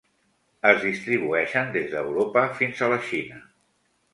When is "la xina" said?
2.95-3.39